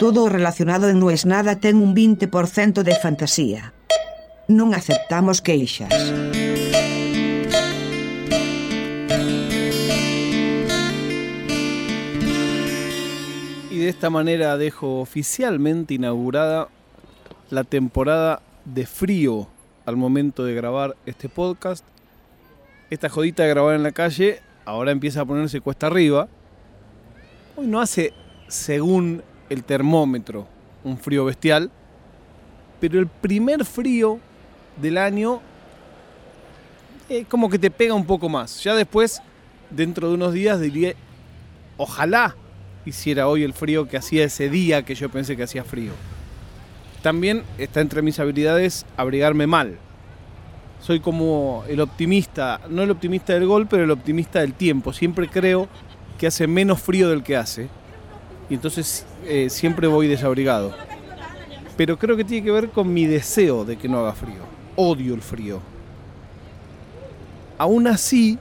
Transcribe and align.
Todo 0.00 0.30
relacionado 0.30 0.88
en 0.88 0.98
No 0.98 1.10
es 1.10 1.26
Nada 1.26 1.60
ten 1.60 1.76
un 1.76 1.94
20% 1.94 2.80
de 2.80 2.96
fantasía. 2.96 3.76
Non 4.48 4.72
aceptamos 4.72 5.44
queixas. 5.44 5.92
Y 13.68 13.76
de 13.76 13.88
esta 13.92 14.08
manera 14.08 14.56
dejo 14.56 15.04
oficialmente 15.04 15.92
inaugurada 15.92 16.72
la 17.52 17.68
temporada 17.68 18.40
de 18.64 18.88
frío 18.88 19.52
al 19.84 20.00
momento 20.00 20.48
de 20.48 20.56
grabar 20.56 20.96
este 21.04 21.28
podcast. 21.28 21.84
Esta 22.88 23.10
jodita 23.12 23.42
de 23.42 23.50
grabar 23.50 23.76
en 23.76 23.82
la 23.82 23.92
calle 23.92 24.40
ahora 24.64 24.96
empieza 24.96 25.20
a 25.20 25.28
ponerse 25.28 25.60
cuesta 25.60 25.88
arriba. 25.88 26.26
Hoy 27.54 27.66
no 27.66 27.82
hace, 27.82 28.14
según 28.48 29.28
el 29.50 29.64
termómetro, 29.64 30.46
un 30.82 30.96
frío 30.96 31.26
bestial, 31.26 31.70
pero 32.80 32.98
el 32.98 33.08
primer 33.08 33.66
frío 33.66 34.18
del 34.80 34.96
año 34.96 35.40
es 37.08 37.26
como 37.26 37.50
que 37.50 37.58
te 37.58 37.70
pega 37.70 37.92
un 37.92 38.06
poco 38.06 38.28
más. 38.28 38.62
Ya 38.62 38.74
después, 38.74 39.20
dentro 39.68 40.08
de 40.08 40.14
unos 40.14 40.32
días, 40.32 40.60
diría, 40.60 40.94
ojalá 41.76 42.36
hiciera 42.86 43.28
hoy 43.28 43.42
el 43.42 43.52
frío 43.52 43.88
que 43.88 43.96
hacía 43.96 44.24
ese 44.24 44.48
día 44.48 44.84
que 44.84 44.94
yo 44.94 45.10
pensé 45.10 45.36
que 45.36 45.42
hacía 45.42 45.64
frío. 45.64 45.92
También 47.02 47.42
está 47.58 47.80
entre 47.80 48.02
mis 48.02 48.18
habilidades 48.20 48.86
abrigarme 48.96 49.46
mal. 49.46 49.78
Soy 50.80 51.00
como 51.00 51.64
el 51.68 51.80
optimista, 51.80 52.60
no 52.70 52.82
el 52.82 52.90
optimista 52.90 53.34
del 53.34 53.46
gol, 53.46 53.66
pero 53.66 53.84
el 53.84 53.90
optimista 53.90 54.40
del 54.40 54.54
tiempo. 54.54 54.92
Siempre 54.92 55.28
creo 55.28 55.68
que 56.18 56.26
hace 56.26 56.46
menos 56.46 56.80
frío 56.80 57.08
del 57.10 57.22
que 57.22 57.36
hace. 57.36 57.68
Y 58.50 58.54
entonces 58.54 59.06
eh, 59.24 59.48
siempre 59.48 59.86
voy 59.86 60.08
desabrigado. 60.08 60.74
Pero 61.76 61.98
creo 61.98 62.16
que 62.16 62.24
tiene 62.24 62.44
que 62.44 62.50
ver 62.50 62.68
con 62.68 62.92
mi 62.92 63.06
deseo 63.06 63.64
de 63.64 63.78
que 63.78 63.88
no 63.88 64.00
haga 64.00 64.12
frío. 64.12 64.42
Odio 64.76 65.14
el 65.14 65.22
frío. 65.22 65.60
Aún 67.56 67.86
así, 67.86 68.38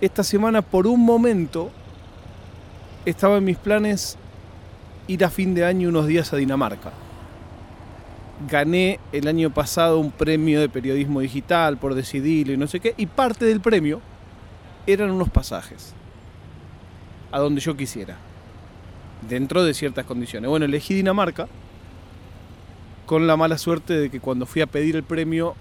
esta 0.00 0.22
semana 0.22 0.62
por 0.62 0.86
un 0.86 1.04
momento 1.04 1.70
estaba 3.04 3.38
en 3.38 3.44
mis 3.44 3.56
planes 3.56 4.16
ir 5.06 5.24
a 5.24 5.30
fin 5.30 5.54
de 5.54 5.64
año 5.64 5.88
unos 5.88 6.06
días 6.06 6.32
a 6.32 6.36
Dinamarca. 6.36 6.92
Gané 8.50 9.00
el 9.12 9.28
año 9.28 9.50
pasado 9.52 9.98
un 9.98 10.10
premio 10.10 10.60
de 10.60 10.68
periodismo 10.68 11.20
digital 11.20 11.78
por 11.78 11.94
decidirlo 11.94 12.52
y 12.52 12.56
no 12.56 12.66
sé 12.66 12.80
qué, 12.80 12.94
y 12.96 13.06
parte 13.06 13.44
del 13.46 13.60
premio 13.60 14.00
eran 14.86 15.10
unos 15.10 15.30
pasajes 15.30 15.94
a 17.32 17.38
donde 17.38 17.60
yo 17.60 17.76
quisiera, 17.76 18.16
dentro 19.28 19.64
de 19.64 19.74
ciertas 19.74 20.04
condiciones. 20.06 20.48
Bueno, 20.48 20.66
elegí 20.66 20.94
Dinamarca 20.94 21.48
con 23.06 23.26
la 23.26 23.36
mala 23.36 23.56
suerte 23.56 23.94
de 23.94 24.10
que 24.10 24.20
cuando 24.20 24.46
fui 24.46 24.62
a 24.62 24.66
pedir 24.66 24.96
el 24.96 25.04
premio 25.04 25.54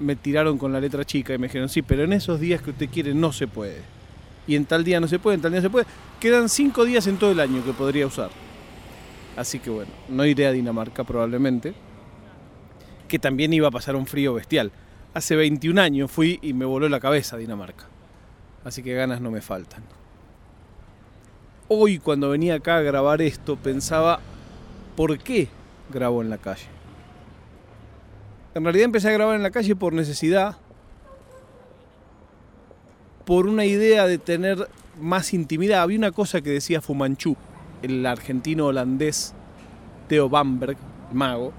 me 0.00 0.16
tiraron 0.16 0.58
con 0.58 0.72
la 0.72 0.80
letra 0.80 1.04
chica 1.04 1.34
y 1.34 1.38
me 1.38 1.48
dijeron, 1.48 1.68
sí, 1.68 1.82
pero 1.82 2.04
en 2.04 2.12
esos 2.12 2.40
días 2.40 2.62
que 2.62 2.70
usted 2.70 2.88
quiere 2.88 3.14
no 3.14 3.32
se 3.32 3.46
puede. 3.46 3.82
Y 4.46 4.56
en 4.56 4.64
tal 4.64 4.84
día 4.84 5.00
no 5.00 5.08
se 5.08 5.18
puede, 5.18 5.34
en 5.36 5.42
tal 5.42 5.52
día 5.52 5.60
no 5.60 5.66
se 5.66 5.70
puede. 5.70 5.86
Quedan 6.20 6.48
cinco 6.48 6.84
días 6.84 7.06
en 7.06 7.18
todo 7.18 7.32
el 7.32 7.40
año 7.40 7.64
que 7.64 7.72
podría 7.72 8.06
usar. 8.06 8.30
Así 9.36 9.58
que 9.58 9.70
bueno, 9.70 9.90
no 10.08 10.24
iré 10.24 10.46
a 10.46 10.52
Dinamarca 10.52 11.04
probablemente. 11.04 11.74
Que 13.06 13.18
también 13.18 13.52
iba 13.52 13.68
a 13.68 13.70
pasar 13.70 13.96
un 13.96 14.06
frío 14.06 14.34
bestial. 14.34 14.72
Hace 15.14 15.36
21 15.36 15.80
años 15.80 16.10
fui 16.10 16.38
y 16.42 16.52
me 16.52 16.64
voló 16.64 16.88
la 16.88 17.00
cabeza 17.00 17.36
Dinamarca. 17.36 17.86
Así 18.64 18.82
que 18.82 18.94
ganas 18.94 19.20
no 19.20 19.30
me 19.30 19.40
faltan. 19.40 19.82
Hoy 21.70 21.98
cuando 21.98 22.30
venía 22.30 22.54
acá 22.54 22.78
a 22.78 22.80
grabar 22.80 23.20
esto 23.20 23.56
pensaba, 23.56 24.20
¿por 24.96 25.18
qué 25.18 25.48
grabo 25.92 26.22
en 26.22 26.30
la 26.30 26.38
calle? 26.38 26.64
En 28.54 28.64
realidad 28.64 28.86
empecé 28.86 29.08
a 29.10 29.12
grabar 29.12 29.36
en 29.36 29.42
la 29.42 29.50
calle 29.50 29.76
por 29.76 29.92
necesidad, 29.92 30.56
por 33.26 33.46
una 33.46 33.66
idea 33.66 34.06
de 34.06 34.16
tener 34.16 34.66
más 34.98 35.34
intimidad. 35.34 35.82
Había 35.82 35.98
una 35.98 36.10
cosa 36.10 36.40
que 36.40 36.48
decía 36.48 36.80
Fumanchu, 36.80 37.36
el 37.82 38.06
argentino 38.06 38.64
holandés 38.64 39.34
Theo 40.08 40.30
Bamberg, 40.30 40.78
mago, 41.12 41.52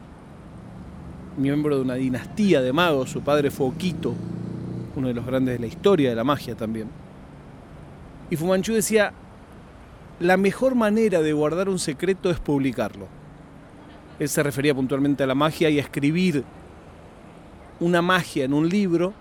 miembro 1.37 1.75
de 1.75 1.83
una 1.83 1.93
dinastía 1.93 2.61
de 2.63 2.73
magos, 2.73 3.11
su 3.11 3.21
padre 3.21 3.51
fue 3.51 3.67
Oquito, 3.67 4.15
uno 4.95 5.07
de 5.07 5.13
los 5.13 5.27
grandes 5.27 5.53
de 5.53 5.59
la 5.59 5.67
historia 5.67 6.09
de 6.09 6.15
la 6.15 6.23
magia 6.23 6.55
también. 6.55 6.89
Y 8.31 8.37
Fumanchu 8.37 8.73
decía, 8.73 9.13
la 10.19 10.37
mejor 10.37 10.75
manera 10.75 11.21
de 11.21 11.33
guardar 11.33 11.69
un 11.69 11.79
secreto 11.79 12.29
es 12.29 12.39
publicarlo. 12.39 13.07
Él 14.19 14.27
se 14.27 14.43
refería 14.43 14.75
puntualmente 14.75 15.23
a 15.23 15.27
la 15.27 15.35
magia 15.35 15.69
y 15.69 15.79
a 15.79 15.81
escribir 15.81 16.43
una 17.79 18.01
magia 18.01 18.43
en 18.43 18.53
un 18.53 18.67
libro 18.67 19.13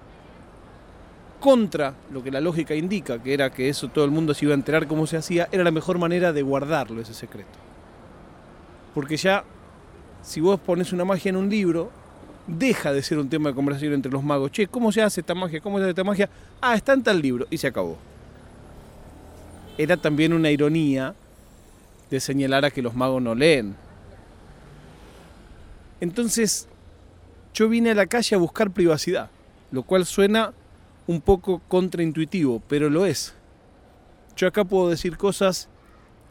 contra 1.38 1.94
lo 2.10 2.22
que 2.22 2.32
la 2.32 2.40
lógica 2.40 2.74
indica, 2.74 3.22
que 3.22 3.32
era 3.32 3.50
que 3.50 3.68
eso 3.68 3.88
todo 3.88 4.04
el 4.04 4.10
mundo 4.10 4.34
se 4.34 4.44
iba 4.44 4.54
a 4.54 4.56
enterar 4.56 4.88
cómo 4.88 5.06
se 5.06 5.16
hacía, 5.16 5.48
era 5.52 5.62
la 5.62 5.70
mejor 5.70 5.98
manera 5.98 6.32
de 6.32 6.42
guardarlo 6.42 7.00
ese 7.00 7.14
secreto. 7.14 7.58
Porque 8.92 9.16
ya, 9.16 9.44
si 10.22 10.40
vos 10.40 10.58
pones 10.58 10.92
una 10.92 11.04
magia 11.04 11.28
en 11.28 11.36
un 11.36 11.48
libro, 11.48 11.92
deja 12.48 12.92
de 12.92 13.02
ser 13.02 13.18
un 13.18 13.28
tema 13.28 13.50
de 13.50 13.54
conversación 13.54 13.92
entre 13.92 14.10
los 14.10 14.24
magos. 14.24 14.50
Che, 14.50 14.66
¿cómo 14.66 14.90
se 14.90 15.02
hace 15.02 15.20
esta 15.20 15.36
magia? 15.36 15.60
¿Cómo 15.60 15.78
se 15.78 15.84
hace 15.84 15.90
esta 15.90 16.02
magia? 16.02 16.28
Ah, 16.60 16.74
está 16.74 16.94
en 16.94 17.04
tal 17.04 17.22
libro. 17.22 17.46
Y 17.50 17.58
se 17.58 17.68
acabó. 17.68 17.98
Era 19.78 19.96
también 19.96 20.32
una 20.32 20.50
ironía 20.50 21.14
de 22.10 22.20
señalar 22.20 22.64
a 22.64 22.70
que 22.70 22.82
los 22.82 22.94
magos 22.94 23.22
no 23.22 23.34
leen. 23.34 23.76
Entonces, 26.00 26.68
yo 27.54 27.68
vine 27.68 27.90
a 27.90 27.94
la 27.94 28.06
calle 28.06 28.36
a 28.36 28.38
buscar 28.38 28.70
privacidad, 28.70 29.30
lo 29.70 29.82
cual 29.82 30.04
suena 30.04 30.52
un 31.06 31.20
poco 31.20 31.60
contraintuitivo, 31.68 32.62
pero 32.68 32.90
lo 32.90 33.06
es. 33.06 33.34
Yo 34.36 34.46
acá 34.46 34.64
puedo 34.64 34.90
decir 34.90 35.16
cosas 35.16 35.68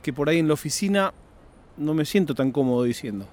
que 0.02 0.14
por 0.14 0.30
ahí 0.30 0.40
en 0.40 0.48
la 0.48 0.54
oficina 0.54 1.14
no 1.78 1.94
me 1.94 2.06
siento 2.06 2.36
tan 2.36 2.52
cómodo 2.52 2.84
diciendo. 2.84 3.28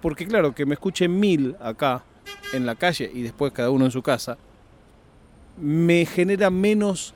Porque 0.00 0.26
claro, 0.26 0.54
que 0.54 0.66
me 0.66 0.74
escuchen 0.74 1.18
mil 1.20 1.56
acá, 1.60 2.02
en 2.52 2.66
la 2.66 2.74
calle, 2.74 3.10
y 3.12 3.22
después 3.22 3.52
cada 3.52 3.70
uno 3.70 3.84
en 3.84 3.90
su 3.90 4.02
casa, 4.02 4.36
me 5.56 6.06
genera 6.06 6.50
menos 6.50 7.14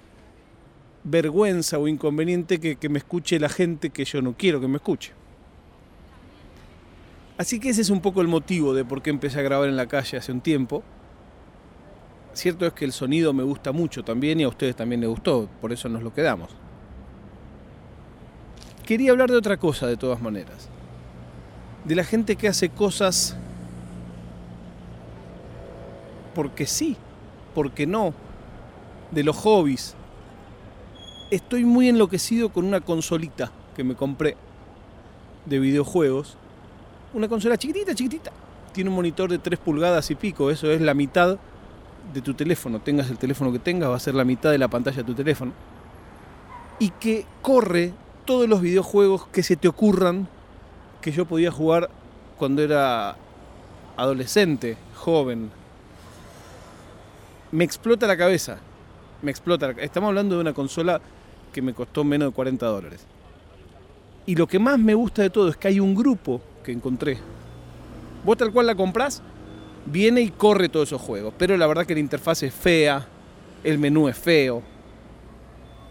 vergüenza 1.07 1.79
o 1.79 1.87
inconveniente 1.89 2.59
que, 2.59 2.77
que 2.77 2.89
me 2.89 2.99
escuche 2.99 3.39
la 3.39 3.49
gente 3.49 3.91
que 3.91 4.05
yo 4.05 4.21
no 4.21 4.35
quiero 4.37 4.61
que 4.61 4.69
me 4.69 4.77
escuche. 4.77 5.13
Así 7.39 7.61
que 7.61 7.69
ese 7.69 7.83
es 7.83 7.91
un 7.91 8.01
poco 8.01 8.21
el 8.23 8.29
motivo 8.29 8.75
de 8.75 8.85
por 8.85 9.03
qué 9.03 9.11
empecé 9.11 9.39
a 9.39 9.43
grabar 9.43 9.69
en 9.69 9.77
la 9.77 9.87
calle 9.87 10.17
hace 10.17 10.33
un 10.33 10.41
tiempo. 10.41 10.83
Cierto 12.33 12.67
es 12.67 12.73
que 12.73 12.85
el 12.85 12.93
sonido 12.93 13.33
me 13.33 13.43
gusta 13.43 13.73
mucho 13.73 14.03
también 14.05 14.41
y 14.41 14.45
a 14.45 14.49
ustedes 14.49 14.75
también 14.75 15.01
les 15.01 15.09
gustó, 15.09 15.49
por 15.61 15.73
eso 15.73 15.89
nos 15.89 16.03
lo 16.03 16.13
quedamos. 16.13 16.51
Quería 18.85 19.11
hablar 19.11 19.31
de 19.31 19.37
otra 19.37 19.57
cosa 19.57 19.87
de 19.87 19.97
todas 19.97 20.21
maneras. 20.21 20.69
De 21.85 21.95
la 21.95 22.05
gente 22.05 22.37
que 22.37 22.49
hace 22.49 22.69
cosas 22.69 23.37
porque 26.35 26.67
sí, 26.67 26.97
porque 27.55 27.87
no. 27.87 28.13
De 29.11 29.25
los 29.25 29.37
hobbies. 29.37 29.95
Estoy 31.31 31.65
muy 31.65 31.89
enloquecido 31.89 32.51
con 32.51 32.65
una 32.65 32.81
consolita 32.81 33.51
que 33.75 33.83
me 33.83 33.97
compré 33.97 34.37
de 35.45 35.59
videojuegos. 35.59 36.37
Una 37.15 37.29
consola 37.29 37.59
chiquitita, 37.59 37.97
chiquitita. 37.97 38.31
Tiene 38.73 38.91
un 38.91 38.97
monitor 38.97 39.29
de 39.29 39.39
3 39.39 39.59
pulgadas 39.59 40.09
y 40.13 40.15
pico, 40.15 40.51
eso 40.51 40.71
es 40.71 40.81
la 40.81 40.95
mitad 40.95 41.39
de 42.15 42.21
tu 42.21 42.35
teléfono, 42.35 42.79
tengas 42.79 43.11
el 43.11 43.19
teléfono 43.19 43.51
que 43.51 43.59
tengas, 43.59 43.91
va 43.91 43.97
a 43.97 44.01
ser 44.01 44.15
la 44.15 44.25
mitad 44.25 44.53
de 44.53 44.59
la 44.59 44.69
pantalla 44.69 44.99
de 44.99 45.05
tu 45.05 45.15
teléfono. 45.15 45.53
Y 46.79 46.91
que 46.91 47.27
corre 47.43 47.93
todos 48.25 48.49
los 48.49 48.61
videojuegos 48.61 49.27
que 49.27 49.43
se 49.43 49.57
te 49.57 49.67
ocurran 49.67 50.29
que 51.01 51.11
yo 51.11 51.25
podía 51.25 51.51
jugar 51.51 51.91
cuando 52.37 52.63
era 52.63 53.17
adolescente, 53.97 54.77
joven. 54.95 55.51
Me 57.51 57.65
explota 57.65 58.07
la 58.07 58.17
cabeza. 58.17 58.59
Me 59.23 59.31
explota. 59.31 59.71
Estamos 59.79 60.09
hablando 60.09 60.35
de 60.35 60.43
una 60.43 60.53
consola 60.53 61.01
que 61.57 61.63
me 61.63 61.73
costó 61.73 62.05
menos 62.05 62.29
de 62.29 62.35
40 62.35 62.67
dólares. 62.67 63.07
Y 64.27 64.35
lo 64.35 64.47
que 64.47 64.59
más 64.59 64.79
me 64.79 64.93
gusta 64.93 65.23
de 65.23 65.31
todo 65.31 65.49
es 65.49 65.57
que 65.57 65.69
hay 65.69 65.81
un 65.81 65.95
grupo 65.95 66.43
que 66.63 66.71
encontré. 66.71 67.17
Vos 68.27 68.37
tal 68.37 68.53
cual 68.53 68.67
la 68.67 68.75
comprás, 68.75 69.23
viene 69.87 70.21
y 70.21 70.29
corre 70.29 70.69
todos 70.69 70.91
esos 70.91 71.01
juegos. 71.01 71.33
Pero 71.39 71.57
la 71.57 71.67
verdad 71.67 71.87
que 71.87 71.95
la 71.95 72.01
interfaz 72.01 72.43
es 72.43 72.53
fea, 72.53 73.09
el 73.65 73.79
menú 73.79 74.07
es 74.07 74.19
feo, 74.19 74.63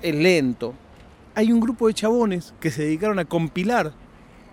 es 0.03 0.13
lento. 0.13 0.75
Hay 1.33 1.51
un 1.51 1.59
grupo 1.59 1.87
de 1.87 1.95
chabones 1.95 2.53
que 2.59 2.69
se 2.69 2.83
dedicaron 2.83 3.17
a 3.17 3.25
compilar 3.25 3.91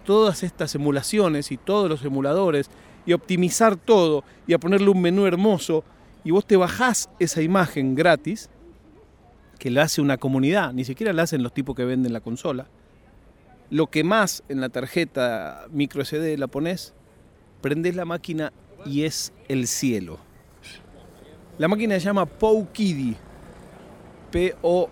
todas 0.06 0.42
estas 0.42 0.74
emulaciones 0.74 1.52
y 1.52 1.58
todos 1.58 1.90
los 1.90 2.02
emuladores 2.06 2.70
y 3.04 3.12
optimizar 3.12 3.76
todo 3.76 4.24
y 4.46 4.54
a 4.54 4.58
ponerle 4.58 4.88
un 4.88 5.02
menú 5.02 5.26
hermoso 5.26 5.84
y 6.24 6.30
vos 6.30 6.46
te 6.46 6.56
bajás 6.56 7.10
esa 7.18 7.42
imagen 7.42 7.94
gratis 7.94 8.48
que 9.62 9.70
la 9.70 9.82
hace 9.82 10.00
una 10.00 10.16
comunidad, 10.16 10.72
ni 10.72 10.84
siquiera 10.84 11.12
la 11.12 11.22
hacen 11.22 11.44
los 11.44 11.54
tipos 11.54 11.76
que 11.76 11.84
venden 11.84 12.12
la 12.12 12.18
consola. 12.18 12.66
lo 13.70 13.86
que 13.86 14.02
más 14.02 14.42
en 14.48 14.60
la 14.60 14.70
tarjeta 14.70 15.66
micro 15.70 16.04
SD 16.04 16.36
la 16.36 16.48
pones, 16.48 16.94
prendes 17.60 17.94
la 17.94 18.04
máquina 18.04 18.52
y 18.84 19.04
es 19.04 19.32
el 19.46 19.68
cielo. 19.68 20.18
La 21.58 21.68
máquina 21.68 21.94
se 21.94 22.00
llama 22.00 22.26
Powkiddy. 22.26 23.14
P-O-W-K-I-D-D-Y. 24.32 24.90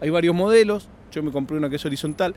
Hay 0.00 0.08
varios 0.08 0.34
modelos. 0.34 0.88
Yo 1.10 1.22
me 1.22 1.32
compré 1.32 1.58
una 1.58 1.68
que 1.68 1.76
es 1.76 1.84
horizontal. 1.84 2.34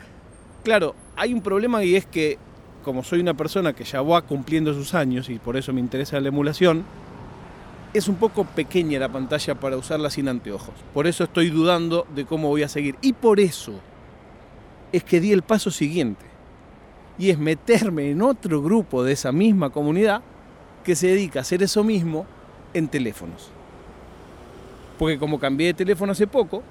Claro, 0.65 0.93
hay 1.15 1.33
un 1.33 1.41
problema 1.41 1.85
y 1.85 1.95
es 1.95 2.05
que, 2.05 2.37
como 2.83 3.01
soy 3.01 3.21
una 3.21 3.33
persona 3.33 3.71
que 3.71 3.85
ya 3.85 4.01
va 4.01 4.21
cumpliendo 4.23 4.73
sus 4.73 4.93
años 4.93 5.29
y 5.29 5.39
por 5.39 5.55
eso 5.55 5.71
me 5.71 5.79
interesa 5.79 6.19
la 6.19 6.27
emulación, 6.27 6.83
es 7.97 8.09
un 8.09 8.15
poco 8.15 8.43
pequeña 8.43 8.99
la 8.99 9.09
pantalla 9.09 9.55
para 9.55 9.77
usarla 9.77 10.09
sin 10.09 10.27
anteojos. 10.27 10.75
Por 10.93 11.07
eso 11.07 11.23
estoy 11.23 11.49
dudando 11.49 12.05
de 12.13 12.25
cómo 12.25 12.49
voy 12.49 12.63
a 12.63 12.67
seguir. 12.67 12.95
Y 13.01 13.13
por 13.13 13.39
eso 13.39 13.79
es 14.91 15.03
que 15.03 15.21
di 15.21 15.31
el 15.31 15.43
paso 15.43 15.71
siguiente. 15.71 16.25
Y 17.17 17.29
es 17.29 17.39
meterme 17.39 18.11
en 18.11 18.21
otro 18.21 18.61
grupo 18.61 19.03
de 19.03 19.13
esa 19.13 19.31
misma 19.31 19.69
comunidad 19.69 20.21
que 20.83 20.95
se 20.95 21.07
dedica 21.07 21.39
a 21.39 21.41
hacer 21.41 21.63
eso 21.63 21.83
mismo 21.83 22.25
en 22.73 22.89
teléfonos. 22.89 23.49
Porque 24.99 25.17
como 25.17 25.39
cambié 25.39 25.67
de 25.67 25.73
teléfono 25.73 26.11
hace 26.11 26.27
poco, 26.27 26.63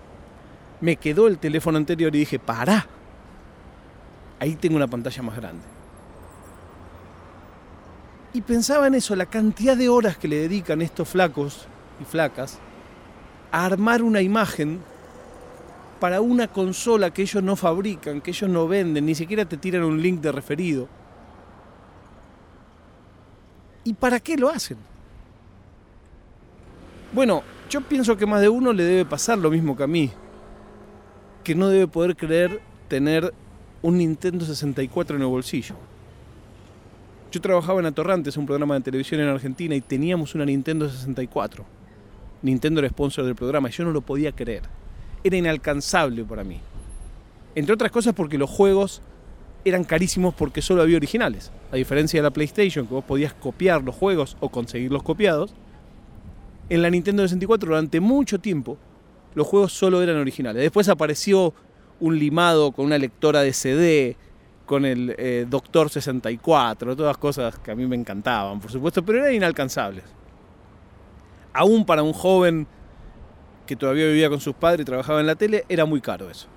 me 0.80 0.96
quedó 0.96 1.26
el 1.26 1.38
teléfono 1.38 1.78
anterior 1.78 2.14
y 2.14 2.20
dije, 2.20 2.38
para. 2.38 2.86
Ahí 4.38 4.56
tengo 4.56 4.76
una 4.76 4.88
pantalla 4.88 5.22
más 5.22 5.36
grande. 5.36 5.73
Y 8.34 8.40
pensaba 8.40 8.88
en 8.88 8.96
eso, 8.96 9.14
la 9.14 9.26
cantidad 9.26 9.76
de 9.76 9.88
horas 9.88 10.18
que 10.18 10.26
le 10.26 10.36
dedican 10.36 10.82
estos 10.82 11.08
flacos 11.08 11.68
y 12.00 12.04
flacas 12.04 12.58
a 13.52 13.64
armar 13.64 14.02
una 14.02 14.20
imagen 14.20 14.80
para 16.00 16.20
una 16.20 16.48
consola 16.48 17.14
que 17.14 17.22
ellos 17.22 17.44
no 17.44 17.54
fabrican, 17.54 18.20
que 18.20 18.32
ellos 18.32 18.50
no 18.50 18.66
venden, 18.66 19.06
ni 19.06 19.14
siquiera 19.14 19.44
te 19.44 19.56
tiran 19.56 19.84
un 19.84 20.02
link 20.02 20.20
de 20.20 20.32
referido. 20.32 20.88
¿Y 23.84 23.94
para 23.94 24.18
qué 24.18 24.36
lo 24.36 24.48
hacen? 24.48 24.78
Bueno, 27.12 27.44
yo 27.70 27.82
pienso 27.82 28.16
que 28.16 28.26
más 28.26 28.40
de 28.40 28.48
uno 28.48 28.72
le 28.72 28.82
debe 28.82 29.04
pasar 29.04 29.38
lo 29.38 29.48
mismo 29.48 29.76
que 29.76 29.84
a 29.84 29.86
mí, 29.86 30.10
que 31.44 31.54
no 31.54 31.68
debe 31.68 31.86
poder 31.86 32.16
creer 32.16 32.60
tener 32.88 33.32
un 33.80 33.98
Nintendo 33.98 34.44
64 34.44 35.14
en 35.14 35.22
el 35.22 35.28
bolsillo. 35.28 35.76
Yo 37.34 37.40
trabajaba 37.40 37.80
en 37.80 37.86
Atorrantes, 37.86 38.36
un 38.36 38.46
programa 38.46 38.76
de 38.76 38.82
televisión 38.82 39.20
en 39.20 39.26
Argentina, 39.26 39.74
y 39.74 39.80
teníamos 39.80 40.36
una 40.36 40.44
Nintendo 40.44 40.88
64. 40.88 41.64
Nintendo 42.42 42.78
era 42.78 42.88
sponsor 42.88 43.24
del 43.24 43.34
programa 43.34 43.68
y 43.68 43.72
yo 43.72 43.82
no 43.82 43.90
lo 43.90 44.02
podía 44.02 44.30
creer. 44.30 44.62
Era 45.24 45.36
inalcanzable 45.36 46.22
para 46.22 46.44
mí. 46.44 46.60
Entre 47.56 47.74
otras 47.74 47.90
cosas 47.90 48.14
porque 48.14 48.38
los 48.38 48.48
juegos 48.48 49.02
eran 49.64 49.82
carísimos 49.82 50.32
porque 50.32 50.62
solo 50.62 50.82
había 50.82 50.96
originales. 50.96 51.50
A 51.72 51.74
diferencia 51.74 52.20
de 52.20 52.22
la 52.22 52.30
PlayStation, 52.30 52.86
que 52.86 52.94
vos 52.94 53.04
podías 53.04 53.34
copiar 53.34 53.82
los 53.82 53.96
juegos 53.96 54.36
o 54.38 54.48
conseguirlos 54.48 55.02
copiados, 55.02 55.54
en 56.68 56.82
la 56.82 56.90
Nintendo 56.90 57.24
64 57.24 57.68
durante 57.68 57.98
mucho 57.98 58.38
tiempo 58.38 58.78
los 59.34 59.44
juegos 59.44 59.72
solo 59.72 60.00
eran 60.00 60.18
originales. 60.18 60.62
Después 60.62 60.88
apareció 60.88 61.52
un 61.98 62.16
limado 62.16 62.70
con 62.70 62.86
una 62.86 62.96
lectora 62.96 63.40
de 63.40 63.52
CD, 63.52 64.16
con 64.66 64.84
el 64.84 65.14
eh, 65.18 65.46
Doctor 65.48 65.90
64, 65.90 66.96
todas 66.96 67.16
cosas 67.18 67.58
que 67.58 67.70
a 67.70 67.74
mí 67.74 67.86
me 67.86 67.96
encantaban, 67.96 68.60
por 68.60 68.70
supuesto, 68.70 69.04
pero 69.04 69.18
eran 69.18 69.34
inalcanzables. 69.34 70.04
Aún 71.52 71.84
para 71.84 72.02
un 72.02 72.12
joven 72.12 72.66
que 73.66 73.76
todavía 73.76 74.06
vivía 74.06 74.28
con 74.28 74.40
sus 74.40 74.54
padres 74.54 74.82
y 74.82 74.84
trabajaba 74.84 75.20
en 75.20 75.26
la 75.26 75.34
tele, 75.34 75.64
era 75.68 75.84
muy 75.84 76.00
caro 76.00 76.30
eso. 76.30 76.48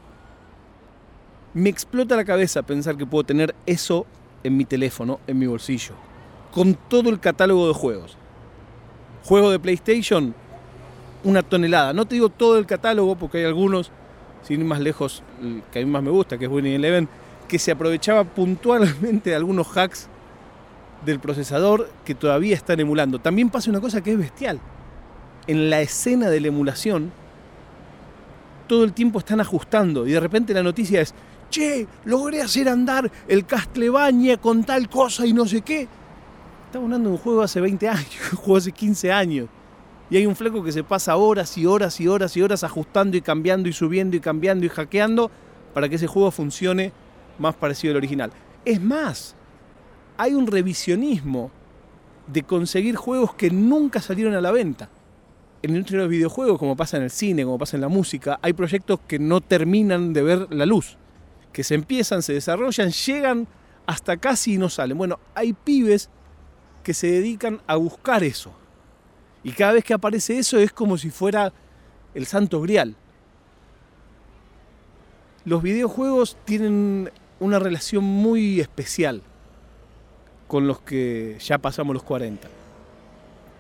Me 1.54 1.70
explota 1.70 2.16
la 2.16 2.26
cabeza 2.26 2.64
pensar 2.64 2.98
que 2.98 3.06
puedo 3.06 3.24
tener 3.24 3.56
eso 3.66 4.06
en 4.44 4.58
mi 4.58 4.66
teléfono, 4.66 5.20
en 5.28 5.40
mi 5.40 5.48
bolsillo, 5.48 5.94
con 6.52 6.76
todo 6.76 7.10
el 7.10 7.20
catálogo 7.20 7.68
de 7.68 7.74
juegos. 7.74 8.18
Juego 9.24 9.52
de 9.52 9.60
PlayStation, 9.60 10.34
una 11.24 11.44
tonelada. 11.44 11.94
No 11.94 12.06
te 12.06 12.16
digo 12.16 12.30
todo 12.30 12.58
el 12.58 12.66
catálogo 12.66 13.16
porque 13.16 13.40
hay 13.40 13.46
algunos, 13.46 13.92
sin 14.44 14.62
ir 14.62 14.66
más 14.66 14.80
lejos, 14.80 15.24
que 15.72 15.80
a 15.80 15.86
mí 15.86 15.90
más 15.90 16.04
me 16.04 16.12
gusta, 16.12 16.38
que 16.38 16.46
es 16.46 16.52
Winning 16.52 16.74
Eleven, 16.74 17.10
que 17.48 17.60
se 17.60 17.72
aprovechaba 17.72 18.24
puntualmente 18.24 19.32
de 19.32 19.36
algunos 19.36 19.68
hacks 19.76 20.08
del 21.06 21.20
procesador 21.20 21.90
que 22.06 22.16
todavía 22.16 22.56
están 22.56 22.80
emulando. 22.80 23.20
También 23.20 23.50
pasa 23.50 23.70
una 23.70 23.82
cosa 23.82 24.02
que 24.02 24.12
es 24.12 24.18
bestial. 24.18 24.60
En 25.48 25.70
la 25.70 25.82
escena 25.82 26.30
de 26.30 26.42
la 26.42 26.48
emulación, 26.48 27.12
todo 28.68 28.84
el 28.84 28.94
tiempo 28.94 29.20
están 29.20 29.40
ajustando 29.40 30.06
y 30.06 30.12
de 30.12 30.20
repente 30.20 30.54
la 30.54 30.64
noticia 30.64 31.02
es, 31.02 31.14
che, 31.50 31.88
logré 32.04 32.42
hacer 32.42 32.68
andar 32.68 33.10
el 33.28 33.46
Castlevania 33.46 34.38
con 34.38 34.64
tal 34.64 34.90
cosa 34.90 35.26
y 35.26 35.34
no 35.34 35.46
sé 35.46 35.62
qué. 35.62 35.88
Estamos 36.66 36.88
hablando 36.88 37.10
de 37.10 37.16
un 37.16 37.22
juego 37.22 37.42
hace 37.42 37.62
20 37.62 37.88
años, 37.88 38.18
un 38.32 38.38
juego 38.38 38.58
hace 38.58 38.72
15 38.72 39.12
años. 39.12 39.48
Y 40.10 40.18
hay 40.18 40.26
un 40.26 40.36
fleco 40.36 40.64
que 40.64 40.72
se 40.72 40.84
pasa 40.84 41.16
horas 41.16 41.58
y 41.58 41.66
horas 41.66 42.00
y 42.00 42.08
horas 42.08 42.36
y 42.38 42.42
horas 42.42 42.64
ajustando 42.64 43.18
y 43.18 43.22
cambiando 43.22 43.68
y 43.68 43.74
subiendo 43.74 44.16
y 44.16 44.20
cambiando 44.20 44.66
y 44.66 44.70
hackeando 44.70 45.32
para 45.74 45.90
que 45.90 45.96
ese 45.96 46.08
juego 46.08 46.32
funcione 46.32 46.94
más 47.40 47.56
parecido 47.56 47.92
al 47.92 47.98
original. 47.98 48.32
Es 48.66 48.82
más, 48.82 49.36
hay 50.18 50.34
un 50.34 50.48
revisionismo 50.48 51.52
de 52.28 52.44
conseguir 52.44 52.96
juegos 52.96 53.34
que 53.36 53.50
nunca 53.50 54.02
salieron 54.02 54.34
a 54.36 54.42
la 54.42 54.52
venta. 54.52 54.90
En 55.62 55.76
el 55.76 55.84
de 55.84 55.98
los 55.98 56.10
videojuegos, 56.10 56.60
como 56.60 56.76
pasa 56.76 56.98
en 56.98 57.04
el 57.04 57.12
cine, 57.12 57.44
como 57.44 57.58
pasa 57.58 57.78
en 57.78 57.82
la 57.82 57.88
música, 57.88 58.40
hay 58.42 58.54
proyectos 58.54 59.00
que 59.08 59.20
no 59.20 59.42
terminan 59.42 60.14
de 60.14 60.22
ver 60.22 60.54
la 60.54 60.66
luz, 60.66 60.98
que 61.52 61.64
se 61.64 61.76
empiezan, 61.76 62.22
se 62.22 62.34
desarrollan, 62.34 62.92
llegan 62.92 63.48
hasta 63.86 64.18
casi 64.18 64.54
y 64.54 64.58
no 64.58 64.70
salen. 64.70 64.98
Bueno, 64.98 65.20
hay 65.34 65.54
pibes 65.54 66.10
que 66.84 66.94
se 66.94 67.08
dedican 67.08 67.62
a 67.66 67.76
buscar 67.76 68.24
eso. 68.24 68.52
Y 69.44 69.52
cada 69.52 69.74
vez 69.74 69.84
que 69.84 69.94
aparece 69.94 70.38
eso 70.38 70.58
es 70.60 70.72
como 70.72 70.98
si 70.98 71.10
fuera 71.10 71.54
el 72.14 72.26
santo 72.26 72.62
grial. 72.62 72.96
Los 75.46 75.64
videojuegos 75.64 76.38
tienen 76.46 77.10
una 77.40 77.60
relación 77.60 78.04
muy 78.04 78.60
especial 78.60 79.22
con 80.48 80.68
los 80.68 80.80
que 80.80 81.38
ya 81.40 81.58
pasamos 81.58 81.94
los 81.94 82.04
40. 82.04 82.48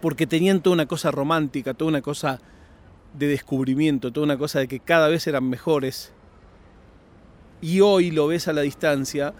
Porque 0.01 0.27
tenían 0.27 0.61
toda 0.61 0.73
una 0.73 0.85
cosa 0.85 1.11
romántica, 1.11 1.73
toda 1.73 1.89
una 1.89 2.01
cosa 2.01 2.39
de 3.13 3.27
descubrimiento, 3.27 4.11
toda 4.11 4.25
una 4.25 4.37
cosa 4.37 4.59
de 4.59 4.67
que 4.67 4.79
cada 4.79 5.07
vez 5.07 5.27
eran 5.27 5.49
mejores. 5.49 6.11
Y 7.61 7.81
hoy 7.81 8.11
lo 8.11 8.27
ves 8.27 8.47
a 8.47 8.53
la 8.53 8.61
distancia 8.61 9.33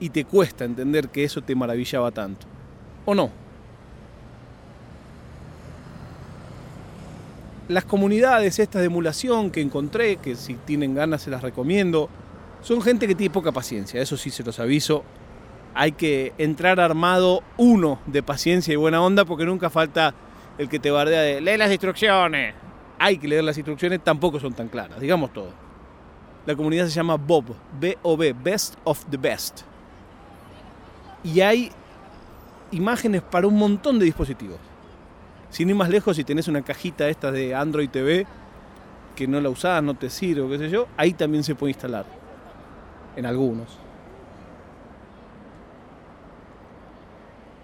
y 0.00 0.10
te 0.10 0.24
cuesta 0.24 0.64
entender 0.64 1.08
que 1.08 1.24
eso 1.24 1.42
te 1.42 1.54
maravillaba 1.54 2.10
tanto. 2.10 2.46
¿O 3.04 3.14
no? 3.14 3.30
Las 7.68 7.84
comunidades 7.84 8.58
estas 8.58 8.80
de 8.80 8.86
emulación 8.86 9.50
que 9.50 9.60
encontré, 9.60 10.16
que 10.16 10.36
si 10.36 10.54
tienen 10.54 10.94
ganas 10.94 11.22
se 11.22 11.30
las 11.30 11.42
recomiendo, 11.42 12.08
son 12.62 12.82
gente 12.82 13.06
que 13.06 13.14
tiene 13.14 13.32
poca 13.32 13.52
paciencia, 13.52 14.00
eso 14.00 14.16
sí 14.16 14.30
se 14.30 14.42
los 14.42 14.58
aviso. 14.58 15.04
Hay 15.74 15.92
que 15.92 16.32
entrar 16.38 16.80
armado 16.80 17.42
uno 17.56 18.00
de 18.06 18.22
paciencia 18.22 18.72
y 18.72 18.76
buena 18.76 19.00
onda 19.00 19.24
porque 19.24 19.44
nunca 19.44 19.70
falta 19.70 20.14
el 20.56 20.68
que 20.68 20.78
te 20.78 20.90
bardea 20.90 21.20
de 21.20 21.40
lee 21.40 21.56
las 21.56 21.70
instrucciones. 21.70 22.54
Hay 22.98 23.18
que 23.18 23.28
leer 23.28 23.44
las 23.44 23.56
instrucciones, 23.56 24.02
tampoco 24.02 24.40
son 24.40 24.54
tan 24.54 24.68
claras, 24.68 25.00
digamos 25.00 25.32
todo. 25.32 25.52
La 26.46 26.56
comunidad 26.56 26.86
se 26.86 26.90
llama 26.90 27.16
Bob, 27.16 27.54
B-O-B, 27.78 28.34
Best 28.42 28.74
of 28.84 29.04
the 29.08 29.16
Best. 29.16 29.60
Y 31.22 31.40
hay 31.40 31.70
imágenes 32.72 33.22
para 33.22 33.46
un 33.46 33.56
montón 33.56 33.98
de 33.98 34.06
dispositivos. 34.06 34.58
Sin 35.50 35.68
ir 35.68 35.76
más 35.76 35.90
lejos, 35.90 36.16
si 36.16 36.24
tenés 36.24 36.48
una 36.48 36.62
cajita 36.62 37.08
esta 37.08 37.30
de 37.30 37.54
Android 37.54 37.88
TV 37.88 38.26
que 39.14 39.28
no 39.28 39.40
la 39.40 39.48
usás, 39.48 39.82
no 39.82 39.94
te 39.94 40.10
sirve 40.10 40.48
qué 40.48 40.58
sé 40.58 40.70
yo, 40.70 40.88
ahí 40.96 41.12
también 41.12 41.44
se 41.44 41.54
puede 41.54 41.72
instalar 41.72 42.17
en 43.18 43.26
algunos. 43.26 43.66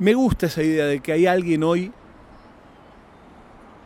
Me 0.00 0.12
gusta 0.14 0.46
esa 0.46 0.64
idea 0.64 0.86
de 0.86 0.98
que 0.98 1.12
hay 1.12 1.26
alguien 1.26 1.62
hoy 1.62 1.92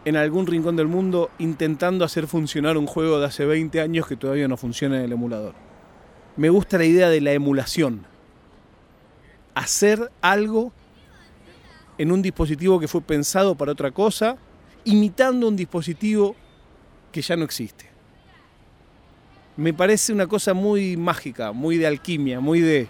en 0.07 0.17
algún 0.17 0.47
rincón 0.47 0.77
del 0.77 0.87
mundo 0.87 1.31
intentando 1.39 2.07
hacer 2.07 2.27
funcionar 2.27 2.79
un 2.79 2.87
juego 2.87 3.21
de 3.21 3.27
hace 3.27 3.45
20 3.45 3.83
años 3.83 4.07
que 4.07 4.17
todavía 4.17 4.49
no 4.49 4.57
funciona 4.57 4.97
en 4.97 5.03
el 5.03 5.13
emulador. 5.13 5.55
Me 6.39 6.49
gusta 6.49 6.79
la 6.79 6.87
idea 6.87 7.11
de 7.11 7.21
la 7.21 7.33
emulación. 7.33 8.07
Hacer 9.55 10.11
algo 10.23 10.73
en 11.99 12.13
un 12.13 12.23
dispositivo 12.23 12.81
que 12.81 12.89
fue 12.89 13.03
pensado 13.03 13.55
para 13.57 13.73
otra 13.73 13.91
cosa, 13.91 14.39
imitando 14.85 15.47
un 15.47 15.57
dispositivo 15.57 16.35
que 17.13 17.21
ya 17.21 17.37
no 17.37 17.45
existe 17.45 17.98
me 19.59 19.75
parece 19.75 20.12
una 20.12 20.27
cosa 20.27 20.55
muy 20.55 20.97
mágica, 20.97 21.53
muy 21.53 21.77
de 21.77 21.87
alquimia, 21.87 22.41
muy 22.41 22.61
de, 22.61 22.88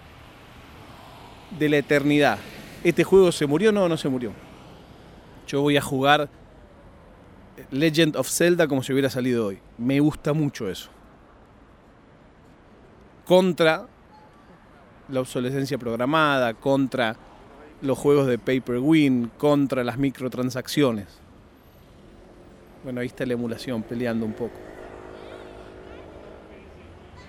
de 1.58 1.68
la 1.68 1.78
eternidad. 1.78 2.38
¿Este 2.84 3.02
juego 3.02 3.32
se 3.32 3.46
murió? 3.46 3.72
No, 3.72 3.88
no 3.88 3.96
se 3.96 4.08
murió. 4.08 4.32
Yo 5.48 5.62
voy 5.62 5.78
a 5.78 5.80
jugar 5.80 6.28
Legend 7.70 8.16
of 8.16 8.28
Zelda 8.28 8.68
como 8.68 8.82
si 8.82 8.92
hubiera 8.92 9.10
salido 9.10 9.46
hoy. 9.46 9.58
Me 9.78 9.98
gusta 9.98 10.34
mucho 10.34 10.68
eso. 10.68 10.90
contra 13.28 13.86
la 15.10 15.20
obsolescencia 15.20 15.76
programada, 15.76 16.54
contra 16.54 17.14
los 17.82 17.98
juegos 17.98 18.26
de 18.26 18.38
paper 18.38 18.78
win, 18.78 19.30
contra 19.36 19.84
las 19.84 19.98
microtransacciones. 19.98 21.06
Bueno, 22.82 23.00
ahí 23.02 23.08
está 23.08 23.26
la 23.26 23.34
emulación 23.34 23.82
peleando 23.82 24.24
un 24.24 24.32
poco. 24.32 24.54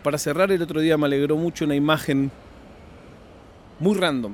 Para 0.03 0.17
cerrar, 0.17 0.51
el 0.51 0.61
otro 0.61 0.79
día 0.79 0.97
me 0.97 1.05
alegró 1.05 1.35
mucho 1.35 1.65
una 1.65 1.75
imagen 1.75 2.31
muy 3.79 3.95
random. 3.97 4.33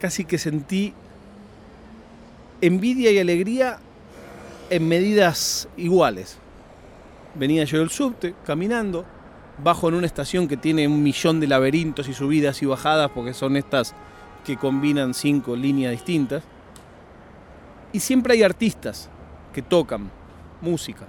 Casi 0.00 0.24
que 0.24 0.38
sentí 0.38 0.94
envidia 2.60 3.10
y 3.10 3.18
alegría 3.18 3.78
en 4.70 4.88
medidas 4.88 5.68
iguales. 5.76 6.38
Venía 7.34 7.64
yo 7.64 7.78
del 7.80 7.90
subte, 7.90 8.34
caminando, 8.46 9.04
bajo 9.62 9.88
en 9.88 9.96
una 9.96 10.06
estación 10.06 10.48
que 10.48 10.56
tiene 10.56 10.88
un 10.88 11.02
millón 11.02 11.40
de 11.40 11.46
laberintos 11.46 12.08
y 12.08 12.14
subidas 12.14 12.62
y 12.62 12.66
bajadas, 12.66 13.10
porque 13.10 13.34
son 13.34 13.56
estas 13.56 13.94
que 14.44 14.56
combinan 14.56 15.12
cinco 15.12 15.56
líneas 15.56 15.92
distintas. 15.92 16.42
Y 17.92 18.00
siempre 18.00 18.34
hay 18.34 18.42
artistas 18.42 19.10
que 19.52 19.62
tocan 19.62 20.10
música. 20.62 21.06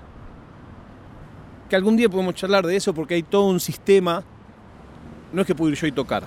Que 1.70 1.76
algún 1.76 1.98
día 1.98 2.10
podemos 2.10 2.36
charlar 2.36 2.66
de 2.66 2.76
eso 2.76 2.94
porque 2.94 3.16
hay 3.16 3.24
todo 3.24 3.48
un 3.48 3.60
sistema. 3.60 4.24
No 5.34 5.42
es 5.42 5.48
que 5.48 5.56
puedo 5.56 5.72
ir 5.72 5.78
yo 5.78 5.88
y 5.88 5.92
tocar. 5.92 6.24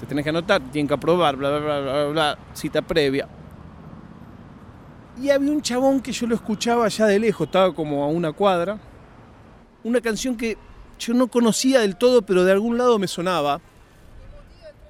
Te 0.00 0.06
tenés 0.06 0.24
que 0.24 0.30
anotar, 0.30 0.60
tienen 0.72 0.88
que 0.88 0.94
aprobar, 0.94 1.36
bla, 1.36 1.50
bla, 1.50 1.60
bla, 1.60 1.80
bla, 1.80 2.04
bla, 2.06 2.38
cita 2.54 2.82
previa. 2.82 3.28
Y 5.20 5.30
había 5.30 5.52
un 5.52 5.62
chabón 5.62 6.00
que 6.00 6.10
yo 6.10 6.26
lo 6.26 6.34
escuchaba 6.34 6.86
allá 6.86 7.06
de 7.06 7.20
lejos, 7.20 7.46
estaba 7.46 7.72
como 7.72 8.02
a 8.02 8.08
una 8.08 8.32
cuadra. 8.32 8.78
Una 9.84 10.00
canción 10.00 10.36
que 10.36 10.58
yo 10.98 11.14
no 11.14 11.28
conocía 11.28 11.80
del 11.80 11.96
todo, 11.96 12.22
pero 12.22 12.44
de 12.44 12.52
algún 12.52 12.78
lado 12.78 12.98
me 12.98 13.06
sonaba. 13.06 13.60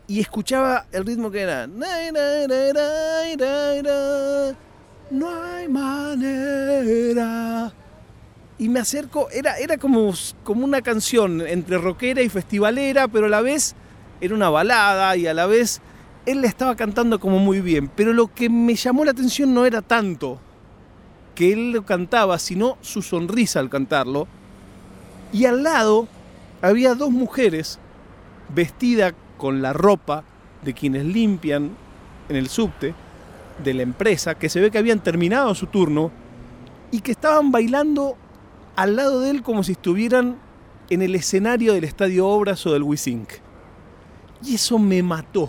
Y 0.06 0.20
escuchaba 0.20 0.86
el 0.92 1.04
ritmo 1.04 1.30
que 1.30 1.40
era. 1.40 1.66
No 1.66 1.84
hay 5.28 5.68
manera. 5.68 7.72
Y 8.62 8.68
me 8.68 8.78
acerco, 8.78 9.28
era, 9.32 9.58
era 9.58 9.76
como, 9.76 10.14
como 10.44 10.64
una 10.64 10.82
canción 10.82 11.40
entre 11.40 11.78
rockera 11.78 12.22
y 12.22 12.28
festivalera, 12.28 13.08
pero 13.08 13.26
a 13.26 13.28
la 13.28 13.40
vez 13.40 13.74
era 14.20 14.36
una 14.36 14.50
balada 14.50 15.16
y 15.16 15.26
a 15.26 15.34
la 15.34 15.46
vez 15.46 15.80
él 16.26 16.42
le 16.42 16.46
estaba 16.46 16.76
cantando 16.76 17.18
como 17.18 17.40
muy 17.40 17.60
bien, 17.60 17.88
pero 17.88 18.12
lo 18.12 18.32
que 18.32 18.48
me 18.48 18.76
llamó 18.76 19.04
la 19.04 19.10
atención 19.10 19.52
no 19.52 19.66
era 19.66 19.82
tanto 19.82 20.38
que 21.34 21.52
él 21.52 21.72
lo 21.72 21.84
cantaba, 21.84 22.38
sino 22.38 22.78
su 22.82 23.02
sonrisa 23.02 23.58
al 23.58 23.68
cantarlo. 23.68 24.28
Y 25.32 25.46
al 25.46 25.64
lado 25.64 26.06
había 26.60 26.94
dos 26.94 27.10
mujeres 27.10 27.80
vestidas 28.54 29.12
con 29.38 29.60
la 29.60 29.72
ropa 29.72 30.22
de 30.62 30.72
quienes 30.72 31.04
limpian 31.04 31.72
en 32.28 32.36
el 32.36 32.48
subte 32.48 32.94
de 33.64 33.74
la 33.74 33.82
empresa, 33.82 34.36
que 34.36 34.48
se 34.48 34.60
ve 34.60 34.70
que 34.70 34.78
habían 34.78 35.00
terminado 35.00 35.52
su 35.56 35.66
turno 35.66 36.12
y 36.92 37.00
que 37.00 37.10
estaban 37.10 37.50
bailando 37.50 38.16
al 38.76 38.96
lado 38.96 39.20
de 39.20 39.30
él 39.30 39.42
como 39.42 39.62
si 39.62 39.72
estuvieran 39.72 40.36
en 40.90 41.02
el 41.02 41.14
escenario 41.14 41.72
del 41.74 41.84
Estadio 41.84 42.26
Obras 42.26 42.66
o 42.66 42.72
del 42.72 42.82
Wisink. 42.82 43.28
Y 44.44 44.56
eso 44.56 44.78
me 44.78 45.02
mató 45.02 45.48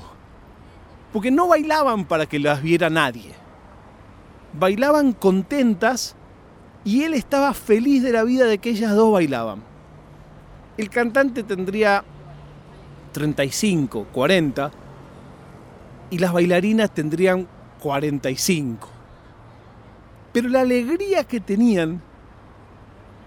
porque 1.13 1.30
no 1.30 1.48
bailaban 1.48 2.06
para 2.06 2.25
que 2.25 2.39
las 2.39 2.63
viera 2.63 2.89
nadie. 2.89 3.32
Bailaban 4.60 5.13
contentas 5.13 6.15
y 6.84 7.03
él 7.03 7.13
estaba 7.13 7.53
feliz 7.53 8.01
de 8.01 8.12
la 8.12 8.24
vida 8.24 8.46
de 8.46 8.58
que 8.58 8.72
ellas 8.72 8.96
dos 8.96 9.13
bailaban. 9.13 9.63
El 10.75 10.89
cantante 10.89 11.44
tendría 11.44 12.03
35, 13.12 14.08
40 14.12 14.72
y 16.10 16.18
las 16.18 16.34
bailarinas 16.34 16.92
tendrían 16.92 17.48
45. 17.80 18.89
Pero 20.34 20.50
la 20.50 20.62
alegría 20.62 21.24
que 21.25 21.39
tenían 21.39 22.01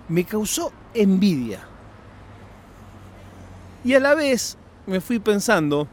me 0.09 0.25
causó 0.25 0.73
envidia. 0.95 1.61
Y 3.85 3.95
a 3.95 4.01
la 4.01 4.15
vez 4.15 4.57
me 4.87 5.01
fui 5.01 5.19
pensando 5.19 5.89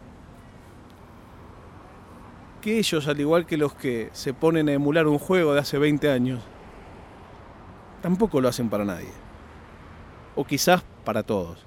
que 2.62 2.77
ellos, 2.79 3.08
al 3.08 3.20
igual 3.20 3.46
que 3.46 3.58
los 3.58 3.74
que 3.74 4.10
se 4.13 4.34
ponen 4.34 4.70
a 4.70 4.74
emular 4.74 5.08
un 5.08 5.20
juego 5.20 5.53
de 5.53 5.60
hace 5.60 5.77
20 5.77 6.10
años, 6.10 6.41
tampoco 8.01 8.39
lo 8.39 8.48
hacen 8.48 8.70
para 8.70 8.86
nadie. 8.86 9.12
O 10.36 10.46
quizás 10.46 10.84
para 11.03 11.24
todos. 11.24 11.60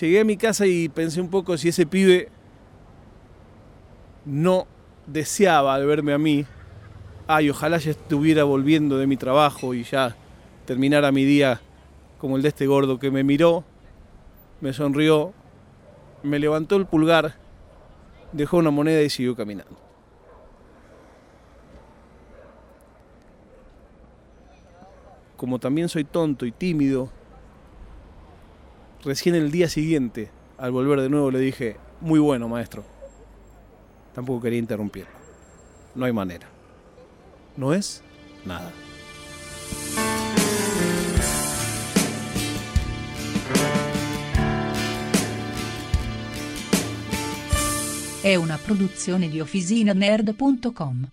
Llegué 0.00 0.20
a 0.20 0.24
mi 0.24 0.36
casa 0.36 0.66
y 0.66 0.88
pensé 0.88 1.20
un 1.20 1.28
poco 1.28 1.56
si 1.56 1.68
ese 1.68 1.86
pibe 1.86 2.28
no 4.24 4.66
deseaba 5.06 5.74
al 5.74 5.86
verme 5.86 6.12
a 6.12 6.18
mí, 6.18 6.46
ay, 7.26 7.50
ojalá 7.50 7.78
ya 7.78 7.90
estuviera 7.90 8.44
volviendo 8.44 8.98
de 8.98 9.06
mi 9.06 9.16
trabajo 9.16 9.74
y 9.74 9.84
ya 9.84 10.16
terminara 10.66 11.12
mi 11.12 11.24
día 11.24 11.60
como 12.18 12.36
el 12.36 12.42
de 12.42 12.48
este 12.48 12.66
gordo 12.66 12.98
que 12.98 13.10
me 13.10 13.22
miró, 13.22 13.64
me 14.60 14.72
sonrió, 14.72 15.32
me 16.22 16.38
levantó 16.38 16.76
el 16.76 16.86
pulgar 16.86 17.44
dejó 18.34 18.56
una 18.58 18.70
moneda 18.70 19.00
y 19.00 19.10
siguió 19.10 19.36
caminando. 19.36 19.76
Como 25.36 25.58
también 25.58 25.88
soy 25.88 26.04
tonto 26.04 26.46
y 26.46 26.52
tímido, 26.52 27.10
recién 29.04 29.34
el 29.34 29.50
día 29.50 29.68
siguiente, 29.68 30.30
al 30.58 30.72
volver 30.72 31.00
de 31.00 31.08
nuevo, 31.08 31.30
le 31.30 31.38
dije, 31.38 31.76
muy 32.00 32.18
bueno, 32.18 32.48
maestro. 32.48 32.84
Tampoco 34.14 34.42
quería 34.42 34.58
interrumpirlo. 34.58 35.10
No 35.94 36.06
hay 36.06 36.12
manera. 36.12 36.53
No 37.56 37.72
es 37.72 38.02
nada. 38.44 38.72
È 48.22 48.34
una 48.36 48.56
produzione 48.56 49.28
di 49.28 49.38
OfficinaNerd.com. 49.40 51.08